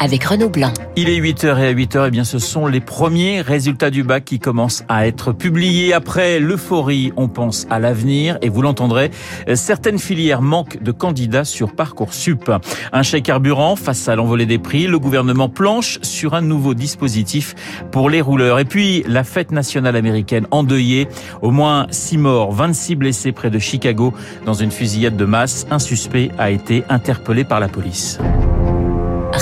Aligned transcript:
avec 0.00 0.24
Renaud 0.24 0.48
Blanc. 0.48 0.72
Il 0.96 1.08
est 1.08 1.20
8h 1.20 1.58
et 1.58 1.66
à 1.66 1.72
8h, 1.72 2.04
eh 2.08 2.10
bien, 2.10 2.24
ce 2.24 2.38
sont 2.38 2.66
les 2.66 2.80
premiers 2.80 3.42
résultats 3.42 3.90
du 3.90 4.02
bac 4.02 4.24
qui 4.24 4.38
commencent 4.38 4.82
à 4.88 5.06
être 5.06 5.32
publiés. 5.32 5.92
Après 5.92 6.40
l'euphorie, 6.40 7.12
on 7.16 7.28
pense 7.28 7.66
à 7.70 7.78
l'avenir 7.78 8.38
et 8.40 8.48
vous 8.48 8.62
l'entendrez, 8.62 9.10
certaines 9.54 9.98
filières 9.98 10.42
manquent 10.42 10.82
de 10.82 10.90
candidats 10.90 11.44
sur 11.44 11.74
Parcoursup. 11.74 12.50
Un 12.92 13.02
chèque 13.02 13.24
carburant 13.24 13.76
face 13.76 14.08
à 14.08 14.16
l'envolée 14.16 14.46
des 14.46 14.58
prix, 14.58 14.86
le 14.86 14.98
gouvernement 14.98 15.50
planche 15.50 15.98
sur 16.02 16.34
un 16.34 16.40
nouveau 16.40 16.74
dispositif 16.74 17.54
pour 17.92 18.08
les 18.08 18.22
rouleurs. 18.22 18.58
Et 18.58 18.64
puis, 18.64 19.04
la 19.06 19.22
fête 19.22 19.52
nationale 19.52 19.96
américaine 19.96 20.46
endeuillée, 20.50 21.08
au 21.42 21.50
moins 21.50 21.86
6 21.90 22.18
morts, 22.18 22.52
26 22.52 22.96
blessés 22.96 23.32
près 23.32 23.50
de 23.50 23.58
Chicago 23.58 24.14
dans 24.46 24.54
une 24.54 24.70
fusillade 24.70 25.16
de 25.16 25.24
masse. 25.26 25.66
Un 25.70 25.78
suspect 25.78 26.30
a 26.38 26.50
été 26.50 26.84
interpellé 26.88 27.44
par 27.44 27.60
la 27.60 27.68
police. 27.68 28.18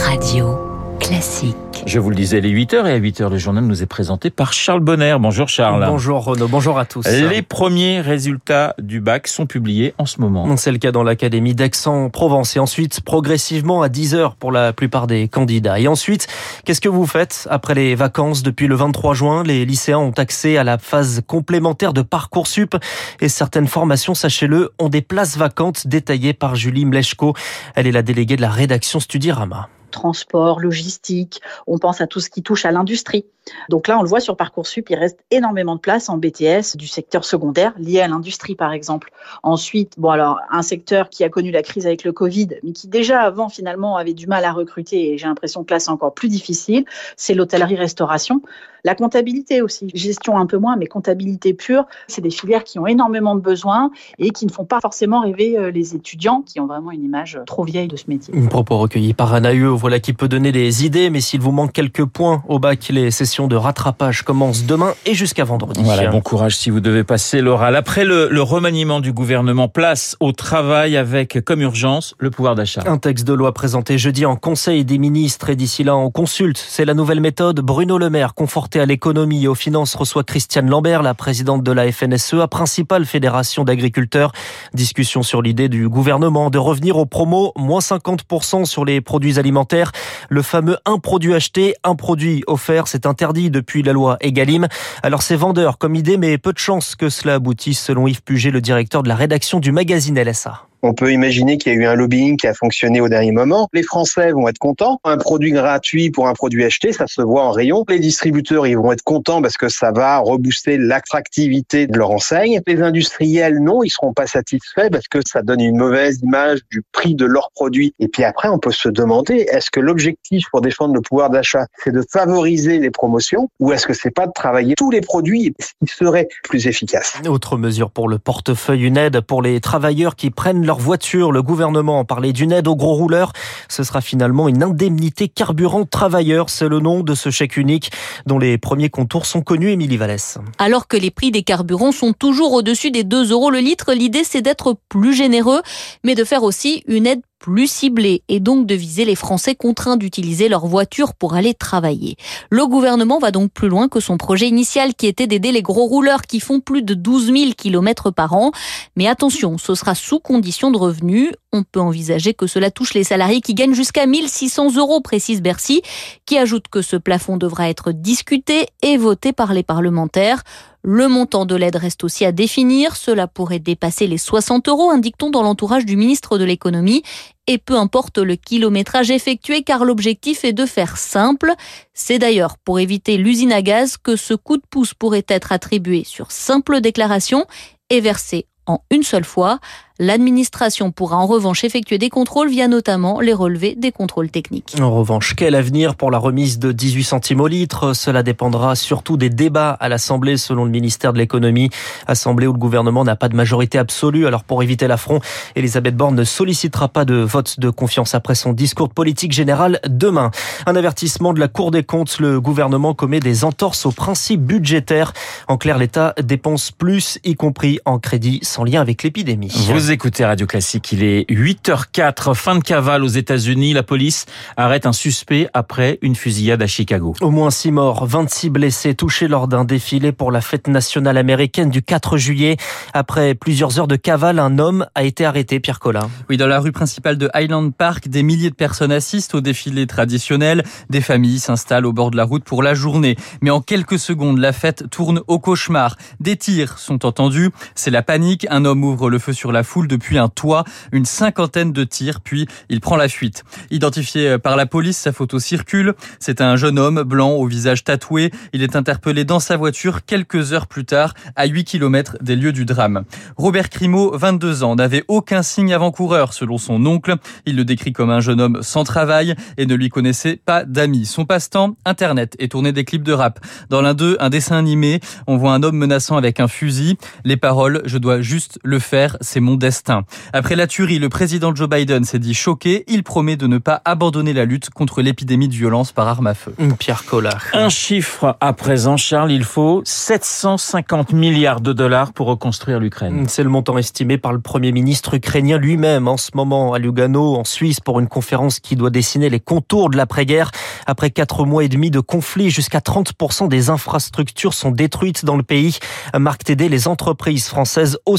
Radio 0.05 0.59
classique. 1.01 1.57
Je 1.87 1.99
vous 1.99 2.11
le 2.11 2.17
disais, 2.17 2.41
les 2.41 2.51
8h 2.51 2.87
et 2.87 2.93
à 2.93 2.99
8h, 2.99 3.31
le 3.31 3.39
journal 3.39 3.65
nous 3.65 3.83
est 3.83 3.87
présenté 3.87 4.31
par 4.31 4.53
Charles 4.53 4.81
Bonner. 4.81 5.17
Bonjour 5.19 5.49
Charles. 5.49 5.85
Bonjour 5.87 6.25
Renaud, 6.25 6.49
bonjour 6.49 6.79
à 6.79 6.85
tous. 6.85 7.07
Les 7.07 7.43
premiers 7.43 8.01
résultats 8.01 8.75
du 8.79 9.01
bac 9.01 9.29
sont 9.29 9.47
publiés 9.47 9.95
en 9.97 10.07
ce 10.07 10.21
moment. 10.21 10.57
C'est 10.57 10.73
le 10.73 10.79
cas 10.79 10.93
dans 10.93 11.03
l'Académie 11.03 11.55
d'Aix-en-Provence 11.55 12.57
et 12.57 12.59
ensuite 12.59 13.01
progressivement 13.01 13.83
à 13.83 13.89
10h 13.89 14.35
pour 14.39 14.53
la 14.53 14.73
plupart 14.73 15.07
des 15.07 15.29
candidats. 15.29 15.79
Et 15.79 15.89
ensuite, 15.89 16.27
qu'est-ce 16.65 16.81
que 16.81 16.89
vous 16.89 17.07
faites 17.07 17.47
après 17.51 17.75
les 17.75 17.95
vacances 17.95 18.43
Depuis 18.43 18.67
le 18.67 18.75
23 18.75 19.15
juin, 19.15 19.43
les 19.45 19.65
lycéens 19.65 19.99
ont 19.99 20.15
accès 20.17 20.57
à 20.59 20.65
la 20.65 20.79
phase 20.79 21.23
complémentaire 21.27 21.93
de 21.93 22.03
Parcoursup 22.03 22.77
et 23.21 23.29
certaines 23.29 23.69
formations, 23.69 24.15
sachez-le, 24.15 24.73
ont 24.79 24.89
des 24.89 25.03
places 25.03 25.37
vacantes 25.37 25.87
détaillées 25.87 26.35
par 26.35 26.57
Julie 26.57 26.85
Mlechko. 26.85 27.35
Elle 27.75 27.87
est 27.87 27.93
la 27.93 28.03
déléguée 28.03 28.37
de 28.37 28.43
la 28.43 28.51
rédaction 28.51 29.01
Studirama 29.01 29.69
transport, 29.91 30.61
logistique, 30.61 31.41
on 31.67 31.79
pense 31.79 32.01
à 32.01 32.07
tout 32.07 32.21
ce 32.21 32.31
qui 32.31 32.43
touche 32.43 32.65
à 32.65 32.73
l'industrie. 32.73 33.27
Donc 33.69 33.89
là, 33.89 33.99
on 33.99 34.03
le 34.03 34.09
voit 34.09 34.21
sur 34.21 34.37
Parcoursup, 34.37 34.91
il 34.91 34.97
reste 34.97 35.19
énormément 35.31 35.75
de 35.77 35.81
place 35.81 36.09
en 36.09 36.19
BTS 36.19 36.77
du 36.77 36.87
secteur 36.87 37.25
secondaire 37.25 37.73
lié 37.79 38.01
à 38.01 38.09
l'industrie, 38.09 38.55
par 38.55 38.73
exemple. 38.73 39.11
Ensuite, 39.43 39.95
bon 39.99 40.11
alors, 40.11 40.39
un 40.51 40.63
secteur 40.63 41.11
qui 41.11 41.25
a 41.25 41.29
connu 41.29 41.51
la 41.51 41.63
crise 41.63 41.87
avec 41.87 42.05
le 42.05 42.13
Covid, 42.13 42.49
mais 42.63 42.73
qui 42.73 42.89
déjà 42.89 43.21
avant, 43.21 43.49
finalement, 43.49 43.97
avait 43.97 44.15
du 44.15 44.27
mal 44.27 44.45
à 44.45 44.53
recruter, 44.53 45.13
et 45.13 45.19
j'ai 45.19 45.27
l'impression 45.27 45.65
que 45.65 45.73
là, 45.73 45.81
c'est 45.81 45.91
encore 45.91 46.15
plus 46.15 46.29
difficile, 46.29 46.85
c'est 47.17 47.35
l'hôtellerie-restauration. 47.35 48.43
La 48.85 48.95
comptabilité 48.95 49.61
aussi, 49.61 49.91
gestion 49.93 50.39
un 50.39 50.47
peu 50.47 50.57
moins, 50.57 50.77
mais 50.77 50.87
comptabilité 50.87 51.53
pure, 51.53 51.85
c'est 52.07 52.23
des 52.23 52.31
filières 52.31 52.65
qui 52.65 52.79
ont 52.79 52.87
énormément 52.87 53.35
de 53.35 53.41
besoins 53.41 53.91
et 54.19 54.31
qui 54.31 54.47
ne 54.47 54.51
font 54.51 54.65
pas 54.65 54.81
forcément 54.81 55.21
rêver 55.21 55.59
euh, 55.59 55.71
les 55.71 55.95
étudiants 55.95 56.43
qui 56.43 56.61
ont 56.61 56.67
vraiment 56.67 56.91
une 56.91 57.05
image 57.05 57.39
trop 57.47 57.65
vieille 57.65 57.89
de 57.89 57.97
ce 57.97 58.05
métier. 58.09 58.35
Un 58.37 58.47
propos 58.47 58.79
recueilli 58.79 59.15
par 59.15 59.35
Anaïeux, 59.35 59.69
voilà 59.69 60.01
qui 60.01 60.13
peut 60.13 60.29
donner 60.29 60.53
des 60.53 60.87
idées, 60.87 61.11
mais 61.11 61.21
s'il 61.21 61.41
vous 61.41 61.53
manque 61.53 61.73
quelques 61.73 62.05
points 62.05 62.43
au 62.49 62.59
bac, 62.59 62.89
les 62.89 63.11
sessions 63.11 63.38
de 63.47 63.57
rattrapage 63.57 64.23
commence 64.23 64.65
demain 64.65 64.95
et 65.07 65.15
jusqu'à 65.15 65.45
vendredi. 65.45 65.81
Voilà, 65.83 66.09
bon 66.09 66.21
courage 66.21 66.57
si 66.57 66.71
vous 66.71 66.81
devez 66.81 67.05
passer 67.05 67.41
l'oral. 67.41 67.77
Après 67.77 68.05
le, 68.05 68.29
le, 68.29 68.43
remaniement 68.43 69.01
du 69.01 69.13
gouvernement, 69.13 69.69
place 69.69 70.17
au 70.21 70.33
travail 70.33 70.97
avec 70.97 71.45
comme 71.45 71.61
urgence 71.61 72.15
le 72.19 72.31
pouvoir 72.31 72.55
d'achat. 72.55 72.83
Un 72.87 72.99
texte 72.99 73.27
de 73.27 73.33
loi 73.33 73.53
présenté 73.53 73.99
jeudi 73.99 74.27
en 74.27 74.37
Conseil 74.37 74.85
des 74.85 74.99
ministres 74.99 75.51
et 75.51 75.57
d'ici 75.57 75.85
là 75.85 75.97
on 75.97 76.11
consulte. 76.11 76.59
C'est 76.59 76.85
la 76.85 76.95
nouvelle 76.95 77.21
méthode. 77.21 77.61
Bruno 77.61 77.99
Le 77.99 78.11
Maire, 78.11 78.35
conforté 78.35 78.81
à 78.81 78.87
l'économie 78.87 79.45
et 79.45 79.49
aux 79.49 79.55
finances, 79.55 79.95
reçoit 79.95 80.25
Christiane 80.25 80.69
Lambert, 80.69 81.03
la 81.03 81.15
présidente 81.15 81.63
de 81.63 81.73
la 81.73 81.93
FNSEA, 81.93 82.49
principale 82.49 83.05
fédération 83.05 83.65
d'agriculteurs. 83.65 84.33
Discussion 84.75 85.23
sur 85.23 85.43
l'idée 85.43 85.69
du 85.69 85.89
gouvernement 85.89 86.51
de 86.51 86.59
revenir 86.59 86.97
aux 86.97 87.07
promos, 87.07 87.53
moins 87.57 87.81
50% 87.81 88.65
sur 88.65 88.85
les 88.85 89.01
produits 89.01 89.39
alimentaires. 89.39 89.93
Le 90.29 90.43
fameux 90.43 90.79
un 90.87 90.99
produit 90.99 91.35
acheté, 91.35 91.75
un 91.85 91.95
produit 91.95 92.43
offert, 92.47 92.89
c'est 92.89 93.07
interdit 93.07 93.28
depuis 93.33 93.83
la 93.83 93.93
loi 93.93 94.17
Egalim. 94.21 94.69
Alors 95.03 95.23
c'est 95.23 95.37
vendeur 95.37 95.79
comme 95.79 95.95
idée, 95.95 96.17
mais 96.17 96.39
peu 96.39 96.53
de 96.53 96.59
chances 96.59 96.97
que 96.97 97.09
cela 97.09 97.35
aboutisse 97.35 97.81
selon 97.81 98.07
Yves 98.07 98.23
Puget, 98.23 98.51
le 98.51 98.61
directeur 98.61 99.03
de 99.03 99.09
la 99.09 99.17
rédaction 99.17 99.61
du 99.61 99.73
magazine 99.73 100.19
LSA. 100.21 100.68
On 100.83 100.95
peut 100.95 101.13
imaginer 101.13 101.59
qu'il 101.59 101.73
y 101.73 101.77
a 101.77 101.79
eu 101.79 101.87
un 101.87 101.95
lobbying 101.95 102.37
qui 102.37 102.47
a 102.47 102.55
fonctionné 102.55 103.01
au 103.01 103.09
dernier 103.09 103.33
moment. 103.33 103.69
Les 103.73 103.83
Français 103.83 104.31
vont 104.33 104.47
être 104.49 104.59
contents. 104.59 105.01
Un 105.05 105.17
produit 105.17 105.51
gratuit 105.51 106.11
pour 106.11 106.29
un 106.29 106.35
produit 106.35 106.65
acheté, 106.65 106.93
ça 106.93 107.07
se 107.07 107.21
voit 107.21 107.45
en 107.45 107.51
rayon. 107.51 107.85
Les 107.89 107.99
distributeurs, 107.99 108.67
ils 108.67 108.77
vont 108.77 108.93
être 108.93 109.03
contents 109.03 109.43
parce 109.43 109.57
que 109.57 109.69
ça 109.69 109.91
va 109.91 110.19
rebooster 110.19 110.79
l'attractivité 110.79 111.87
de 111.87 111.99
leur 111.99 112.11
enseigne. 112.11 112.61
Les 112.67 112.81
industriels, 112.81 113.59
non, 113.61 113.83
ils 113.83 113.91
seront 113.91 114.13
pas 114.13 114.27
satisfaits 114.27 114.91
parce 114.93 115.09
que 115.09 115.19
ça 115.27 115.43
donne 115.43 115.61
une 115.61 115.77
mauvaise 115.77 116.21
image 116.23 116.61
du 116.71 116.83
prix 116.93 117.15
de 117.15 117.25
leurs 117.25 117.51
produits. 117.55 117.93
Et 117.99 118.09
puis 118.09 118.23
après, 118.25 118.49
on 118.49 118.59
peut 118.59 118.73
se 118.73 118.89
demander, 118.89 119.47
est-ce 119.51 119.71
que 119.71 119.81
l'objectif 119.81 120.45
pour 120.51 120.61
défendre 120.61 120.95
le 120.95 121.01
pouvoir 121.01 121.31
d'achat, 121.31 121.67
c'est 121.83 121.93
de 121.93 122.05
favoriser 122.09 122.79
les 122.79 122.91
promotions 122.91 123.49
ou 123.59 123.73
est-ce 123.73 123.87
que 123.87 123.95
c'est 123.95 124.11
pas 124.11 124.27
de 124.27 124.33
travailler 124.33 124.75
tous 124.77 124.91
les 124.91 125.01
produits 125.01 125.55
qui 125.59 125.93
seraient 125.93 126.29
plus 126.45 126.67
efficaces? 126.67 127.15
Autre 127.27 127.57
mesure 127.57 127.91
pour 127.91 128.09
le 128.09 128.19
portefeuille, 128.19 128.85
une 128.85 128.97
aide 128.97 129.21
pour 129.21 129.43
les 129.43 129.61
travailleurs 129.61 130.15
qui 130.15 130.31
prennent 130.31 130.68
leur 130.69 130.79
voiture. 130.79 131.33
Le 131.33 131.43
gouvernement 131.43 132.05
parlait 132.05 132.35
d'une 132.35 132.53
aide 132.53 132.69
aux 132.69 132.77
gros 132.77 132.93
rouleurs. 132.93 133.33
Ce 133.69 133.83
sera 133.83 134.03
finalement 134.03 134.49
une 134.49 134.63
indemnité 134.63 135.27
carburant 135.29 135.87
travailleur. 135.87 136.51
C'est 136.51 136.69
le 136.69 136.79
nom 136.79 137.01
de 137.03 137.15
ce 137.15 137.31
chèque 137.31 137.57
unique 137.57 137.91
dont 138.27 138.39
les 138.39 138.59
premiers 138.59 138.91
contours 138.91 139.25
sont 139.25 139.41
connus, 139.41 139.71
Émilie 139.71 139.97
Vallès. 139.97 140.37
Alors 140.59 140.87
que 140.87 140.99
les 140.99 141.11
prix 141.11 141.31
des 141.31 141.43
carburants 141.43 141.91
sont 141.91 142.13
toujours 142.13 142.53
au-dessus 142.53 142.91
des 142.91 143.03
2 143.03 143.33
euros 143.33 143.51
le 143.51 143.61
litre, 143.61 143.95
l'idée 143.95 144.25
c'est 144.25 144.43
d'être 144.43 144.77
plus 144.91 145.15
généreux, 145.15 145.63
mais 146.05 146.15
de 146.15 146.23
faire 146.23 146.43
aussi 146.43 146.85
une 146.87 147.07
aide 147.07 147.23
plus 147.39 147.71
ciblée 147.71 148.23
et 148.29 148.41
donc 148.41 148.67
de 148.67 148.75
viser 148.75 149.05
les 149.05 149.15
Français 149.15 149.55
contraints 149.55 149.97
d'utiliser 149.97 150.49
leur 150.49 150.67
voiture 150.67 151.15
pour 151.15 151.35
aller 151.35 151.55
travailler. 151.55 152.17
Le 152.51 152.67
gouvernement 152.67 153.19
va 153.19 153.31
donc 153.31 153.53
plus 153.53 153.69
loin 153.69 153.89
que 153.89 154.01
son 154.01 154.17
projet 154.17 154.49
initial 154.49 154.95
qui 154.95 155.07
était 155.07 155.27
d'aider 155.27 155.53
les 155.53 155.63
gros 155.63 155.87
rouleurs 155.87 156.23
qui 156.23 156.41
font 156.41 156.61
plus 156.61 156.83
de 156.83 156.95
12 156.95 157.27
000 157.27 157.37
km 157.57 158.11
par 158.11 158.35
an. 158.35 158.53
Mais 158.97 159.07
attention, 159.07 159.59
ce 159.59 159.75
sera 159.75 159.95
sous 159.95 160.19
condition 160.19 160.71
de 160.71 160.79
revenus. 160.79 161.33
On 161.53 161.63
peut 161.63 161.81
envisager 161.81 162.35
que 162.35 162.47
cela 162.47 162.71
touche 162.71 162.95
les 162.95 163.05
salariés 163.05 163.41
qui 163.41 163.55
gagnent 163.55 163.75
jusqu'à 163.75 164.07
1600 164.07 164.77
euros, 164.77 165.01
précise 165.01 165.41
Bercy, 165.41 165.83
qui 166.27 166.37
ajoute 166.39 166.69
que 166.69 166.83
ce 166.83 166.97
plafond 166.97 167.37
devra 167.37 167.69
être 167.69 167.93
discuté 167.93 168.67
et 168.83 168.97
voté 168.97 169.33
par 169.33 169.55
les 169.55 169.63
parlementaires. 169.63 170.43
Le 170.83 171.09
montant 171.09 171.45
de 171.45 171.57
l'aide 171.57 171.77
reste 171.77 172.05
aussi 172.05 172.25
à 172.25 172.33
définir. 172.33 172.97
Cela 172.97 173.27
pourrait 173.27 173.59
dépasser 173.59 174.07
les 174.07 174.19
60 174.19 174.69
euros, 174.69 174.91
indique-t-on 174.91 175.31
dans 175.31 175.43
l'entourage 175.43 175.85
du 175.85 175.97
ministre 175.97 176.39
de 176.39 176.45
l'économie. 176.45 177.03
Et 177.47 177.59
peu 177.59 177.77
importe 177.77 178.19
le 178.19 178.37
kilométrage 178.37 179.11
effectué, 179.11 179.63
car 179.63 179.85
l'objectif 179.85 180.45
est 180.45 180.53
de 180.53 180.67
faire 180.67 180.97
simple. 180.97 181.53
C'est 181.95 182.19
d'ailleurs 182.19 182.59
pour 182.59 182.79
éviter 182.79 183.17
l'usine 183.17 183.53
à 183.53 183.63
gaz 183.63 183.97
que 183.97 184.17
ce 184.17 184.35
coup 184.35 184.57
de 184.57 184.63
pouce 184.71 184.95
pourrait 184.95 185.27
être 185.29 185.53
attribué 185.53 186.05
sur 186.05 186.31
simple 186.31 186.81
déclaration 186.81 187.47
et 187.91 188.01
versé 188.01 188.47
en 188.69 188.83
une 188.91 189.03
seule 189.03 189.25
fois. 189.25 189.59
L'administration 190.01 190.93
pourra 190.93 191.17
en 191.17 191.27
revanche 191.27 191.65
effectuer 191.65 191.99
des 191.99 192.09
contrôles 192.09 192.49
via 192.49 192.69
notamment 192.69 193.19
les 193.19 193.33
relevés 193.33 193.75
des 193.75 193.91
contrôles 193.91 194.31
techniques. 194.31 194.77
En 194.81 194.93
revanche, 194.93 195.35
quel 195.35 195.57
avenir 195.57 195.97
pour 195.97 196.13
la 196.13 196.19
remise 196.19 196.61
de 196.61 196.71
18 196.71 197.03
centimes 197.03 197.41
au 197.41 197.49
litre? 197.49 197.95
Cela 197.95 198.23
dépendra 198.23 198.77
surtout 198.77 199.17
des 199.17 199.29
débats 199.29 199.73
à 199.73 199.89
l'Assemblée 199.89 200.37
selon 200.37 200.65
le 200.65 200.71
ministère 200.71 201.13
de 201.13 201.19
l'économie. 201.19 201.71
Assemblée 202.07 202.47
où 202.47 202.53
le 202.53 202.61
gouvernement 202.61 203.03
n'a 203.03 203.17
pas 203.17 203.29
de 203.29 203.35
majorité 203.35 203.77
absolue. 203.77 204.29
Alors 204.29 204.45
pour 204.45 204.63
éviter 204.63 204.87
l'affront, 204.87 205.19
Elisabeth 205.57 205.97
Borne 205.97 206.15
ne 206.15 206.23
sollicitera 206.23 206.87
pas 206.87 207.05
de 207.05 207.17
vote 207.17 207.59
de 207.59 207.69
confiance 207.69 208.15
après 208.15 208.37
son 208.37 208.53
discours 208.53 208.91
politique 208.91 209.33
général 209.33 209.81
demain. 209.89 210.31
Un 210.67 210.77
avertissement 210.77 211.33
de 211.33 211.41
la 211.41 211.49
Cour 211.49 211.73
des 211.73 211.83
comptes. 211.83 212.21
Le 212.21 212.41
gouvernement 212.41 212.95
commet 212.95 213.19
des 213.19 213.45
entorses 213.45 213.85
aux 213.85 213.91
principes 213.91 214.43
budgétaires. 214.43 215.13
En 215.49 215.57
clair, 215.57 215.77
l'État 215.77 216.15
dépense 216.23 216.71
plus, 216.71 217.19
y 217.25 217.35
compris 217.35 217.81
en 217.85 217.99
crédit 217.99 218.39
sans 218.43 218.58
lien 218.65 218.81
avec 218.81 219.03
l'épidémie. 219.03 219.53
Vous 219.69 219.91
écoutez 219.91 220.25
Radio 220.25 220.47
Classique, 220.47 220.93
il 220.93 221.03
est 221.03 221.29
8h04, 221.31 222.35
fin 222.35 222.57
de 222.57 222.63
cavale 222.63 223.05
aux 223.05 223.09
États-Unis. 223.09 223.73
La 223.73 223.83
police 223.83 224.27
arrête 224.57 224.87
un 224.87 224.93
suspect 224.93 225.49
après 225.55 225.99
une 226.03 226.15
fusillade 226.15 226.63
à 226.63 226.67
Chicago. 226.67 227.15
Au 227.21 227.31
moins 227.31 227.51
6 227.51 227.73
morts, 227.73 228.07
26 228.07 228.51
blessés 228.51 228.95
touchés 228.95 229.29
lors 229.29 229.49
d'un 229.49 229.65
défilé 229.65 230.13
pour 230.13 230.31
la 230.31 230.41
fête 230.41 230.69
nationale 230.69 231.17
américaine 231.17 231.71
du 231.71 231.83
4 231.83 232.17
juillet. 232.17 232.57
Après 232.95 233.35
plusieurs 233.35 233.79
heures 233.79 233.89
de 233.89 233.97
cavale, 233.97 234.39
un 234.39 234.59
homme 234.59 234.87
a 234.95 235.05
été 235.05 235.25
arrêté, 235.25 235.61
Pierre 235.61 235.81
Collin. 235.81 236.09
Oui, 236.29 236.37
dans 236.37 236.47
la 236.47 236.61
rue 236.61 236.73
principale 236.73 237.19
de 237.19 237.31
Highland 237.35 237.71
Park, 237.71 238.09
des 238.09 238.23
milliers 238.23 238.51
de 238.51 238.55
personnes 238.55 238.93
assistent 238.93 239.35
au 239.35 239.41
défilé 239.41 239.87
traditionnel. 239.87 240.65
Des 240.91 241.01
familles 241.01 241.39
s'installent 241.39 241.87
au 241.87 241.93
bord 241.93 242.11
de 242.11 242.17
la 242.17 242.25
route 242.25 242.45
pour 242.45 242.63
la 242.63 242.75
journée. 242.75 243.17
Mais 243.43 243.51
en 243.51 243.61
quelques 243.61 243.99
secondes, 243.99 244.39
la 244.39 244.53
fête 244.53 244.91
tourne 244.91 245.21
au 245.27 245.39
cauchemar. 245.39 245.97
Des 246.21 246.37
tirs 246.37 246.79
sont 246.79 247.07
entendus. 247.07 247.51
C'est 247.75 247.91
la 247.91 248.03
panique. 248.03 248.47
Un 248.51 248.65
homme 248.65 248.85
ouvre 248.85 249.11
le 249.11 249.19
feu 249.19 249.33
sur 249.33 249.53
la 249.53 249.63
foule 249.63 249.89
depuis 249.89 250.19
un 250.19 250.29
toit, 250.29 250.65
une 250.93 251.05
cinquantaine 251.05 251.73
de 251.73 251.85
tirs, 251.85 252.21
puis 252.21 252.47
il 252.69 252.81
prend 252.81 252.97
la 252.97 253.09
fuite. 253.09 253.45
Identifié 253.71 254.39
par 254.39 254.57
la 254.57 254.67
police, 254.67 254.99
sa 254.99 255.13
photo 255.13 255.39
circule. 255.39 255.95
C'est 256.19 256.41
un 256.41 256.57
jeune 256.57 256.79
homme 256.79 257.03
blanc 257.03 257.33
au 257.33 257.47
visage 257.47 257.85
tatoué. 257.85 258.31
Il 258.53 258.63
est 258.63 258.77
interpellé 258.77 259.25
dans 259.25 259.41
sa 259.41 259.57
voiture 259.57 260.05
quelques 260.05 260.53
heures 260.53 260.67
plus 260.67 260.85
tard, 260.85 261.15
à 261.37 261.47
8 261.47 261.65
km 261.65 262.17
des 262.21 262.37
lieux 262.37 262.53
du 262.53 262.65
drame. 262.65 263.05
Robert 263.37 263.71
Crimo, 263.71 264.17
22 264.17 264.63
ans, 264.63 264.77
n'avait 264.77 265.05
aucun 265.09 265.43
signe 265.43 265.73
avant-coureur 265.73 266.33
selon 266.33 266.59
son 266.59 266.85
oncle. 266.87 267.17
Il 267.47 267.57
le 267.57 267.65
décrit 267.65 267.93
comme 267.93 268.11
un 268.11 268.21
jeune 268.21 268.41
homme 268.41 268.59
sans 268.63 268.85
travail 268.85 269.35
et 269.57 269.67
ne 269.67 269.75
lui 269.75 269.89
connaissait 269.89 270.37
pas 270.37 270.65
d'amis. 270.65 271.07
Son 271.07 271.25
passe-temps, 271.25 271.77
Internet 271.85 272.37
et 272.39 272.49
tourner 272.49 272.73
des 272.73 272.85
clips 272.85 273.03
de 273.03 273.13
rap. 273.13 273.41
Dans 273.71 273.81
l'un 273.81 273.95
d'eux, 273.95 274.17
un 274.21 274.31
dessin 274.31 274.57
animé, 274.57 275.01
on 275.27 275.37
voit 275.37 275.53
un 275.53 275.63
homme 275.63 275.77
menaçant 275.77 276.17
avec 276.17 276.41
un 276.41 276.49
fusil. 276.49 276.97
Les 277.25 277.37
paroles, 277.37 277.83
je 277.85 277.99
dois 277.99 278.21
juste 278.29 278.61
le 278.63 278.79
faire, 278.79 279.17
c'est 279.23 279.41
mon 279.41 279.57
destin. 279.57 280.03
Après 280.35 280.55
la 280.55 280.67
tuerie, 280.67 280.99
le 280.99 281.09
président 281.09 281.55
Joe 281.55 281.69
Biden 281.69 282.05
s'est 282.05 282.19
dit 282.19 282.35
choqué. 282.35 282.85
Il 282.87 283.03
promet 283.03 283.37
de 283.37 283.47
ne 283.47 283.57
pas 283.57 283.81
abandonner 283.87 284.35
la 284.35 284.45
lutte 284.45 284.69
contre 284.69 285.01
l'épidémie 285.01 285.49
de 285.49 285.55
violence 285.55 285.93
par 285.93 286.07
arme 286.09 286.27
à 286.27 286.35
feu. 286.35 286.55
Pierre 286.79 287.07
Collard. 287.07 287.47
Un 287.55 287.71
chiffre 287.71 288.37
à 288.41 288.53
présent, 288.53 288.99
Charles, 288.99 289.33
il 289.33 289.45
faut 289.45 289.81
750 289.85 291.15
milliards 291.15 291.63
de 291.63 291.73
dollars 291.73 292.13
pour 292.13 292.27
reconstruire 292.27 292.81
l'Ukraine. 292.81 293.25
C'est 293.29 293.43
le 293.43 293.49
montant 293.49 293.79
estimé 293.79 294.19
par 294.19 294.35
le 294.35 294.41
Premier 294.41 294.73
ministre 294.73 295.15
ukrainien 295.15 295.57
lui-même 295.57 296.07
en 296.07 296.19
ce 296.19 296.33
moment 296.35 296.75
à 296.75 296.79
Lugano, 296.79 297.35
en 297.35 297.45
Suisse, 297.45 297.81
pour 297.81 297.99
une 297.99 298.09
conférence 298.09 298.61
qui 298.61 298.77
doit 298.77 298.91
dessiner 298.91 299.31
les 299.31 299.41
contours 299.41 299.89
de 299.89 299.97
l'après-guerre. 299.97 300.51
Après 300.85 301.11
quatre 301.11 301.47
mois 301.47 301.65
et 301.65 301.69
demi 301.69 301.91
de 301.91 302.01
conflit, 302.01 302.51
jusqu'à 302.51 302.81
30% 302.81 303.49
des 303.49 303.71
infrastructures 303.71 304.53
sont 304.53 304.71
détruites 304.71 305.25
dans 305.25 305.37
le 305.37 305.43
pays. 305.43 305.79
Marc 306.15 306.45
Tédé, 306.45 306.69
les 306.69 306.89
entreprises 306.89 307.49
françaises 307.49 307.97
aussi 308.05 308.18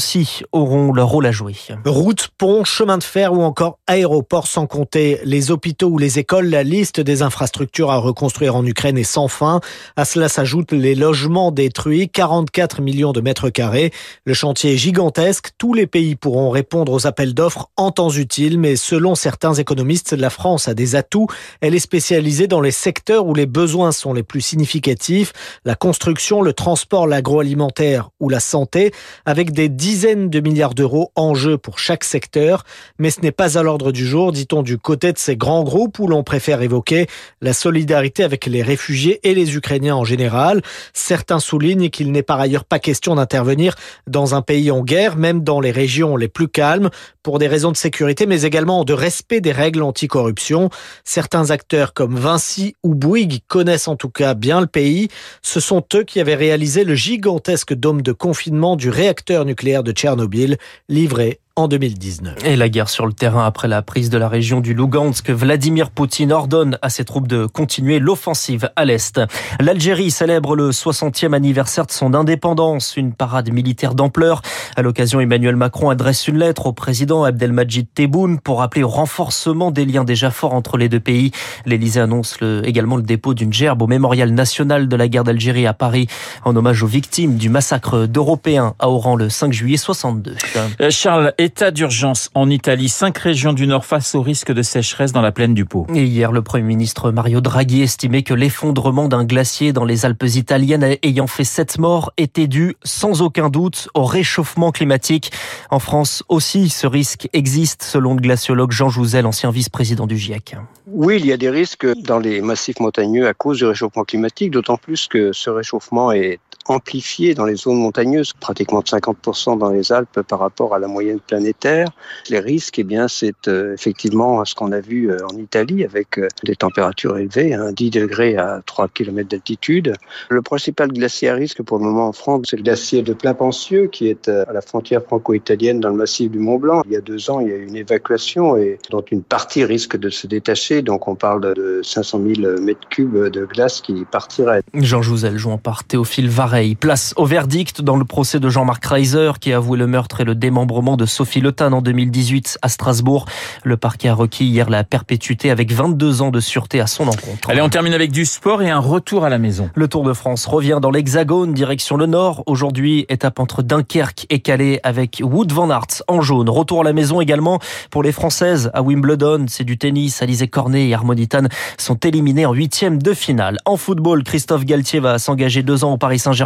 auront 0.52 0.92
leur 0.92 1.08
rôle 1.08 1.26
à 1.26 1.32
jouer. 1.32 1.54
Routes, 1.84 2.28
ponts, 2.38 2.64
chemins 2.64 2.98
de 2.98 3.04
fer 3.04 3.32
ou 3.32 3.42
encore 3.42 3.78
aéroports 3.86 4.46
sans 4.46 4.66
compter 4.66 5.20
les 5.24 5.50
hôpitaux 5.50 5.88
ou 5.88 5.98
les 5.98 6.18
écoles, 6.18 6.46
la 6.46 6.62
liste 6.62 7.00
des 7.00 7.22
infrastructures 7.22 7.90
à 7.90 7.96
reconstruire 7.96 8.56
en 8.56 8.64
Ukraine 8.64 8.98
est 8.98 9.04
sans 9.04 9.28
fin. 9.28 9.60
À 9.96 10.04
cela 10.04 10.28
s'ajoutent 10.28 10.72
les 10.72 10.94
logements 10.94 11.52
détruits, 11.52 12.08
44 12.08 12.80
millions 12.80 13.12
de 13.12 13.20
mètres 13.20 13.50
carrés. 13.50 13.92
Le 14.24 14.34
chantier 14.34 14.74
est 14.74 14.76
gigantesque. 14.76 15.50
Tous 15.58 15.74
les 15.74 15.86
pays 15.86 16.16
pourront 16.16 16.50
répondre 16.50 16.92
aux 16.92 17.06
appels 17.06 17.34
d'offres 17.34 17.70
en 17.76 17.90
temps 17.90 18.10
utile, 18.10 18.58
mais 18.58 18.76
selon 18.76 19.14
certains 19.14 19.54
économistes, 19.54 20.12
la 20.12 20.30
France 20.30 20.68
a 20.68 20.74
des 20.74 20.96
atouts. 20.96 21.28
Elle 21.60 21.74
est 21.74 21.80
spécialisée 21.80 22.46
dans 22.46 22.60
les 22.60 22.70
secteurs 22.70 23.26
où 23.26 23.34
les 23.34 23.46
besoins 23.46 23.92
sont 23.92 24.12
les 24.12 24.22
plus 24.22 24.40
significatifs, 24.40 25.32
la 25.64 25.74
construction, 25.74 26.42
le 26.42 26.52
transport, 26.52 27.06
l'agroalimentaire 27.06 28.10
ou 28.20 28.28
la 28.28 28.40
santé, 28.40 28.92
avec 29.26 29.52
des 29.52 29.68
dizaines 29.90 30.30
de 30.30 30.38
milliards 30.38 30.76
d'euros 30.76 31.10
en 31.16 31.34
jeu 31.34 31.58
pour 31.58 31.80
chaque 31.80 32.04
secteur. 32.04 32.62
Mais 33.00 33.10
ce 33.10 33.22
n'est 33.22 33.32
pas 33.32 33.58
à 33.58 33.64
l'ordre 33.64 33.90
du 33.90 34.06
jour, 34.06 34.30
dit-on, 34.30 34.62
du 34.62 34.78
côté 34.78 35.12
de 35.12 35.18
ces 35.18 35.36
grands 35.36 35.64
groupes 35.64 35.98
où 35.98 36.06
l'on 36.06 36.22
préfère 36.22 36.62
évoquer 36.62 37.08
la 37.40 37.52
solidarité 37.52 38.22
avec 38.22 38.46
les 38.46 38.62
réfugiés 38.62 39.18
et 39.24 39.34
les 39.34 39.56
Ukrainiens 39.56 39.96
en 39.96 40.04
général. 40.04 40.62
Certains 40.92 41.40
soulignent 41.40 41.90
qu'il 41.90 42.12
n'est 42.12 42.22
par 42.22 42.38
ailleurs 42.38 42.64
pas 42.64 42.78
question 42.78 43.16
d'intervenir 43.16 43.74
dans 44.06 44.36
un 44.36 44.42
pays 44.42 44.70
en 44.70 44.82
guerre, 44.82 45.16
même 45.16 45.42
dans 45.42 45.58
les 45.58 45.72
régions 45.72 46.16
les 46.16 46.28
plus 46.28 46.46
calmes, 46.46 46.90
pour 47.24 47.40
des 47.40 47.48
raisons 47.48 47.72
de 47.72 47.76
sécurité, 47.76 48.26
mais 48.26 48.42
également 48.42 48.84
de 48.84 48.92
respect 48.92 49.40
des 49.40 49.50
règles 49.50 49.82
anticorruption. 49.82 50.70
Certains 51.02 51.50
acteurs 51.50 51.94
comme 51.94 52.16
Vinci 52.16 52.76
ou 52.84 52.94
Bouygues 52.94 53.40
connaissent 53.48 53.88
en 53.88 53.96
tout 53.96 54.08
cas 54.08 54.34
bien 54.34 54.60
le 54.60 54.68
pays. 54.68 55.08
Ce 55.42 55.58
sont 55.58 55.82
eux 55.96 56.04
qui 56.04 56.20
avaient 56.20 56.36
réalisé 56.36 56.84
le 56.84 56.94
gigantesque 56.94 57.74
dôme 57.74 58.02
de 58.02 58.12
confinement 58.12 58.76
du 58.76 58.88
réacteur 58.88 59.44
nucléaire 59.44 59.79
de 59.82 59.92
Tchernobyl, 59.92 60.58
livré 60.88 61.40
en 61.60 61.68
2019. 61.68 62.44
Et 62.44 62.56
la 62.56 62.68
guerre 62.68 62.88
sur 62.88 63.06
le 63.06 63.12
terrain 63.12 63.44
après 63.44 63.68
la 63.68 63.82
prise 63.82 64.10
de 64.10 64.18
la 64.18 64.28
région 64.28 64.60
du 64.60 64.74
Lugansk, 64.74 65.30
Vladimir 65.30 65.90
Poutine 65.90 66.32
ordonne 66.32 66.78
à 66.82 66.90
ses 66.90 67.04
troupes 67.04 67.28
de 67.28 67.46
continuer 67.46 67.98
l'offensive 67.98 68.70
à 68.76 68.84
l'est. 68.84 69.20
L'Algérie 69.60 70.10
célèbre 70.10 70.56
le 70.56 70.70
60e 70.70 71.34
anniversaire 71.34 71.86
de 71.86 71.92
son 71.92 72.14
indépendance, 72.14 72.96
une 72.96 73.12
parade 73.12 73.52
militaire 73.52 73.94
d'ampleur. 73.94 74.42
À 74.76 74.82
l'occasion, 74.82 75.20
Emmanuel 75.20 75.56
Macron 75.56 75.90
adresse 75.90 76.28
une 76.28 76.38
lettre 76.38 76.66
au 76.66 76.72
président 76.72 77.24
Abdelmajid 77.24 77.86
Tebboune 77.94 78.40
pour 78.40 78.62
appeler 78.62 78.82
au 78.82 78.88
renforcement 78.88 79.70
des 79.70 79.84
liens 79.84 80.04
déjà 80.04 80.30
forts 80.30 80.54
entre 80.54 80.78
les 80.78 80.88
deux 80.88 81.00
pays. 81.00 81.30
L'Élysée 81.66 82.00
annonce 82.00 82.38
également 82.64 82.96
le 82.96 83.02
dépôt 83.02 83.34
d'une 83.34 83.52
gerbe 83.52 83.82
au 83.82 83.86
mémorial 83.86 84.30
national 84.32 84.88
de 84.88 84.96
la 84.96 85.08
guerre 85.08 85.24
d'Algérie 85.24 85.66
à 85.66 85.74
Paris 85.74 86.06
en 86.44 86.56
hommage 86.56 86.82
aux 86.82 86.86
victimes 86.86 87.36
du 87.36 87.48
massacre 87.48 88.06
d'Européens 88.06 88.74
à 88.78 88.88
Oran 88.88 89.16
le 89.16 89.28
5 89.28 89.52
juillet 89.52 89.76
62. 89.76 90.36
Euh, 90.80 90.90
Charles, 90.90 91.32
État 91.50 91.72
d'urgence 91.72 92.30
en 92.36 92.48
Italie, 92.48 92.88
cinq 92.88 93.18
régions 93.18 93.52
du 93.52 93.66
Nord 93.66 93.84
face 93.84 94.14
au 94.14 94.22
risque 94.22 94.52
de 94.52 94.62
sécheresse 94.62 95.10
dans 95.10 95.20
la 95.20 95.32
plaine 95.32 95.52
du 95.52 95.64
Pô. 95.64 95.84
Et 95.92 96.04
hier, 96.04 96.30
le 96.30 96.42
Premier 96.42 96.62
ministre 96.62 97.10
Mario 97.10 97.40
Draghi 97.40 97.82
estimait 97.82 98.22
que 98.22 98.34
l'effondrement 98.34 99.08
d'un 99.08 99.24
glacier 99.24 99.72
dans 99.72 99.84
les 99.84 100.06
Alpes 100.06 100.22
italiennes 100.36 100.96
ayant 101.02 101.26
fait 101.26 101.42
sept 101.42 101.80
morts 101.80 102.12
était 102.16 102.46
dû 102.46 102.76
sans 102.84 103.20
aucun 103.20 103.48
doute 103.48 103.88
au 103.94 104.04
réchauffement 104.04 104.70
climatique. 104.70 105.32
En 105.70 105.80
France 105.80 106.22
aussi, 106.28 106.68
ce 106.68 106.86
risque 106.86 107.28
existe 107.32 107.82
selon 107.82 108.14
le 108.14 108.20
glaciologue 108.20 108.70
Jean 108.70 108.88
Jouzel, 108.88 109.26
ancien 109.26 109.50
vice-président 109.50 110.06
du 110.06 110.16
GIEC. 110.16 110.54
Oui, 110.86 111.16
il 111.18 111.26
y 111.26 111.32
a 111.32 111.36
des 111.36 111.50
risques 111.50 111.86
dans 112.04 112.20
les 112.20 112.42
massifs 112.42 112.78
montagneux 112.78 113.26
à 113.26 113.34
cause 113.34 113.58
du 113.58 113.64
réchauffement 113.64 114.04
climatique, 114.04 114.52
d'autant 114.52 114.76
plus 114.76 115.08
que 115.08 115.32
ce 115.32 115.50
réchauffement 115.50 116.12
est 116.12 116.38
amplifié 116.66 117.34
dans 117.34 117.44
les 117.44 117.56
zones 117.56 117.78
montagneuses, 117.78 118.32
pratiquement 118.38 118.80
de 118.80 118.86
50% 118.86 119.58
dans 119.58 119.70
les 119.70 119.92
Alpes 119.92 120.20
par 120.22 120.38
rapport 120.38 120.74
à 120.74 120.78
la 120.78 120.86
moyenne 120.86 121.20
planétaire. 121.20 121.88
Les 122.28 122.38
risques, 122.38 122.78
eh 122.78 122.84
bien, 122.84 123.08
c'est 123.08 123.48
euh, 123.48 123.74
effectivement 123.74 124.44
ce 124.44 124.54
qu'on 124.54 124.72
a 124.72 124.80
vu 124.80 125.10
euh, 125.10 125.18
en 125.26 125.36
Italie 125.36 125.84
avec 125.84 126.18
euh, 126.18 126.28
des 126.44 126.56
températures 126.56 127.18
élevées, 127.18 127.54
hein, 127.54 127.72
10 127.72 127.90
degrés 127.90 128.36
à 128.36 128.62
3 128.66 128.88
km 128.88 129.28
d'altitude. 129.28 129.94
Le 130.28 130.42
principal 130.42 130.88
glacier 130.88 131.30
à 131.30 131.34
risque 131.34 131.62
pour 131.62 131.78
le 131.78 131.84
moment 131.84 132.08
en 132.08 132.12
France, 132.12 132.46
c'est 132.50 132.56
le 132.56 132.62
glacier 132.62 133.02
de 133.02 133.14
Plain-Pensieux 133.14 133.88
qui 133.88 134.08
est 134.08 134.28
à 134.28 134.52
la 134.52 134.60
frontière 134.60 135.02
franco-italienne 135.02 135.80
dans 135.80 135.90
le 135.90 135.96
massif 135.96 136.30
du 136.30 136.38
Mont 136.38 136.58
Blanc. 136.58 136.82
Il 136.86 136.92
y 136.92 136.96
a 136.96 137.00
deux 137.00 137.30
ans, 137.30 137.40
il 137.40 137.48
y 137.48 137.52
a 137.52 137.56
eu 137.56 137.66
une 137.66 137.76
évacuation 137.76 138.56
et 138.56 138.78
dont 138.90 139.04
une 139.10 139.22
partie 139.22 139.64
risque 139.64 139.96
de 139.96 140.10
se 140.10 140.26
détacher. 140.26 140.82
Donc 140.82 141.08
on 141.08 141.14
parle 141.14 141.54
de 141.54 141.80
500 141.82 142.20
000 142.36 142.60
mètres 142.60 142.88
cubes 142.88 143.28
de 143.28 143.44
glace 143.44 143.80
qui 143.80 144.04
partiraient. 144.10 144.62
Jean 144.74 145.02
Jouzel 145.02 145.36
jouant 145.38 145.58
par 145.58 145.84
Théophile 145.84 146.28
Varey. 146.50 146.74
Place 146.74 147.14
au 147.16 147.26
verdict 147.26 147.80
dans 147.80 147.96
le 147.96 148.04
procès 148.04 148.40
de 148.40 148.48
Jean-Marc 148.48 148.84
Reiser 148.84 149.32
qui 149.40 149.52
a 149.52 149.58
avoué 149.58 149.78
le 149.78 149.86
meurtre 149.86 150.20
et 150.20 150.24
le 150.24 150.34
démembrement 150.34 150.96
de 150.96 151.06
Sophie 151.06 151.40
Le 151.40 151.52
Tan 151.52 151.72
en 151.72 151.80
2018 151.80 152.58
à 152.60 152.68
Strasbourg. 152.68 153.26
Le 153.62 153.76
parquet 153.76 154.08
a 154.08 154.14
requis 154.14 154.46
hier 154.46 154.68
la 154.68 154.82
perpétuité 154.82 155.50
avec 155.50 155.72
22 155.72 156.22
ans 156.22 156.30
de 156.30 156.40
sûreté 156.40 156.80
à 156.80 156.88
son 156.88 157.06
encontre. 157.06 157.48
Allez, 157.48 157.60
on 157.60 157.68
termine 157.68 157.94
avec 157.94 158.10
du 158.10 158.24
sport 158.24 158.62
et 158.62 158.70
un 158.70 158.80
retour 158.80 159.24
à 159.24 159.28
la 159.28 159.38
maison. 159.38 159.70
Le 159.74 159.86
Tour 159.86 160.02
de 160.02 160.12
France 160.12 160.44
revient 160.46 160.80
dans 160.82 160.90
l'Hexagone, 160.90 161.54
direction 161.54 161.96
le 161.96 162.06
nord. 162.06 162.42
Aujourd'hui, 162.46 163.06
étape 163.08 163.38
entre 163.38 163.62
Dunkerque 163.62 164.26
et 164.28 164.40
Calais 164.40 164.80
avec 164.82 165.22
Wood 165.22 165.52
van 165.52 165.70
Aert 165.70 166.02
en 166.08 166.20
jaune. 166.20 166.48
Retour 166.48 166.80
à 166.80 166.84
la 166.84 166.92
maison 166.92 167.20
également 167.20 167.60
pour 167.90 168.02
les 168.02 168.12
Françaises 168.12 168.72
à 168.74 168.82
Wimbledon. 168.82 169.46
C'est 169.48 169.64
du 169.64 169.78
tennis. 169.78 170.20
Alizé 170.20 170.48
Cornet 170.48 170.88
et 170.88 170.94
Harmonitane 170.94 171.48
sont 171.78 171.98
éliminés 172.00 172.44
en 172.44 172.52
huitième 172.52 173.00
de 173.00 173.14
finale. 173.14 173.58
En 173.66 173.76
football, 173.76 174.24
Christophe 174.24 174.64
Galtier 174.64 174.98
va 174.98 175.20
s'engager 175.20 175.62
deux 175.62 175.84
ans 175.84 175.92
au 175.92 175.96
Paris 175.96 176.18
Saint-Germain 176.18 176.39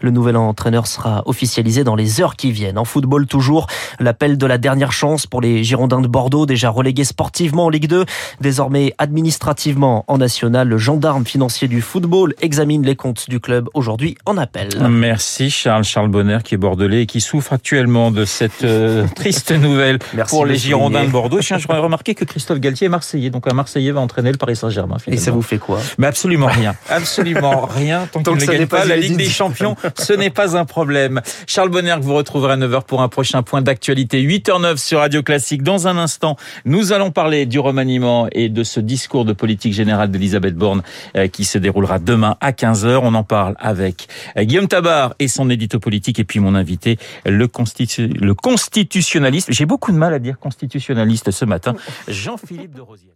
le 0.00 0.10
nouvel 0.10 0.36
entraîneur 0.36 0.86
sera 0.86 1.22
officialisé 1.26 1.84
dans 1.84 1.94
les 1.94 2.20
heures 2.20 2.36
qui 2.36 2.52
viennent. 2.52 2.78
En 2.78 2.84
football 2.84 3.26
toujours, 3.26 3.66
l'appel 3.98 4.38
de 4.38 4.46
la 4.46 4.58
dernière 4.58 4.92
chance 4.92 5.26
pour 5.26 5.40
les 5.40 5.64
Girondins 5.64 6.00
de 6.00 6.08
Bordeaux, 6.08 6.46
déjà 6.46 6.70
relégués 6.70 7.04
sportivement 7.04 7.66
en 7.66 7.68
Ligue 7.68 7.88
2, 7.88 8.04
désormais 8.40 8.94
administrativement 8.98 10.04
en 10.08 10.18
National. 10.18 10.68
Le 10.68 10.78
gendarme 10.78 11.24
financier 11.24 11.68
du 11.68 11.80
football 11.80 12.34
examine 12.40 12.84
les 12.84 12.96
comptes 12.96 13.28
du 13.28 13.40
club 13.40 13.68
aujourd'hui 13.74 14.16
en 14.26 14.36
appel. 14.36 14.68
Merci 14.88 15.50
Charles, 15.50 15.84
Charles 15.84 16.08
Bonner 16.08 16.38
qui 16.44 16.54
est 16.54 16.58
bordelais 16.58 17.02
et 17.02 17.06
qui 17.06 17.20
souffre 17.20 17.52
actuellement 17.52 18.10
de 18.10 18.24
cette 18.24 18.64
euh, 18.64 19.06
triste 19.14 19.52
nouvelle 19.52 19.98
Merci 20.14 20.34
pour 20.34 20.46
les 20.46 20.54
le 20.54 20.58
Girondins 20.58 21.04
de. 21.04 21.10
Bordeaux. 21.10 21.40
Je 21.40 21.54
voudrais 21.54 21.78
remarquer 21.80 22.14
que 22.14 22.24
Christophe 22.24 22.60
Galtier 22.60 22.86
est 22.86 22.90
marseillais, 22.90 23.30
donc 23.30 23.46
un 23.50 23.54
marseillais 23.54 23.92
va 23.92 24.00
entraîner 24.00 24.32
le 24.32 24.38
Paris 24.38 24.56
Saint-Germain. 24.56 24.96
Et 25.06 25.16
ça 25.16 25.30
vous 25.30 25.42
fait 25.42 25.58
quoi? 25.58 25.78
Mais 25.98 26.06
absolument 26.06 26.46
rien. 26.46 26.74
Absolument 26.88 27.66
rien. 27.66 28.08
Tant 28.12 28.22
Tant 28.22 28.32
que 28.32 28.40
ne 28.40 28.44
ça 28.44 28.52
gagne 28.52 28.60
n'est 28.60 28.66
pas 28.66 28.80
pas 28.80 28.84
la. 28.86 28.96
Ligue 28.96 29.16
des 29.16 29.28
Champions, 29.30 29.76
ce 29.96 30.12
n'est 30.12 30.30
pas 30.30 30.56
un 30.56 30.64
problème. 30.64 31.20
Charles 31.46 31.70
Bonner 31.70 31.94
que 31.98 32.04
vous 32.04 32.14
retrouverez 32.14 32.52
à 32.52 32.56
9h 32.56 32.84
pour 32.84 33.02
un 33.02 33.08
prochain 33.08 33.42
point 33.42 33.62
d'actualité. 33.62 34.22
8h09 34.22 34.76
sur 34.76 34.98
Radio 35.00 35.22
Classique. 35.22 35.62
Dans 35.62 35.88
un 35.88 35.96
instant, 35.96 36.36
nous 36.64 36.92
allons 36.92 37.10
parler 37.10 37.46
du 37.46 37.58
remaniement 37.58 38.28
et 38.32 38.48
de 38.48 38.62
ce 38.64 38.80
discours 38.80 39.24
de 39.24 39.32
politique 39.32 39.72
générale 39.72 40.10
d'Elisabeth 40.10 40.54
Borne 40.54 40.82
euh, 41.16 41.28
qui 41.28 41.44
se 41.44 41.58
déroulera 41.58 41.98
demain 41.98 42.36
à 42.40 42.52
15h. 42.52 43.00
On 43.02 43.14
en 43.14 43.24
parle 43.24 43.54
avec 43.58 44.08
euh, 44.36 44.44
Guillaume 44.44 44.68
Tabar 44.68 45.14
et 45.18 45.28
son 45.28 45.48
édito 45.50 45.78
politique 45.78 46.18
et 46.18 46.24
puis 46.24 46.40
mon 46.40 46.54
invité, 46.54 46.98
le, 47.24 47.46
constitu- 47.46 48.12
le 48.12 48.34
constitutionnaliste. 48.34 49.48
J'ai 49.52 49.66
beaucoup 49.66 49.92
de 49.92 49.96
mal 49.96 50.14
à 50.14 50.18
dire 50.18 50.38
constitutionnaliste 50.38 51.30
ce 51.30 51.44
matin, 51.44 51.74
Jean-Philippe 52.08 52.74
de 52.74 52.80
Rosière. 52.80 53.14